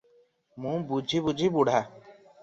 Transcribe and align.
ମୁଁ 0.63 0.71
ବୁଝି 0.91 1.21
ବୁଝି 1.27 1.49
ବୁଢା। 1.57 1.83